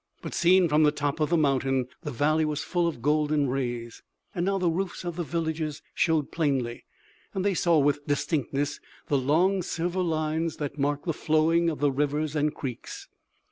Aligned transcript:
But 0.23 0.33
seen 0.33 0.67
from 0.67 0.81
the 0.81 0.91
top 0.91 1.19
of 1.19 1.29
the 1.29 1.37
mountain 1.37 1.85
the 2.01 2.09
valley 2.09 2.43
was 2.43 2.63
full 2.63 2.87
of 2.87 3.03
golden 3.03 3.49
rays. 3.49 4.01
Now 4.33 4.57
the 4.57 4.67
roofs 4.67 5.05
of 5.05 5.15
the 5.15 5.21
villages 5.21 5.83
showed 5.93 6.31
plainly 6.31 6.85
and 7.35 7.45
they 7.45 7.53
saw 7.53 7.77
with 7.77 8.07
distinctness 8.07 8.79
the 9.09 9.17
long 9.19 9.61
silver 9.61 10.01
lines 10.01 10.57
that 10.57 10.79
marked 10.79 11.05
the 11.05 11.13
flowing 11.13 11.69
of 11.69 11.81
the 11.81 11.91
rivers 11.91 12.35
and 12.35 12.51
creeks. 12.51 13.09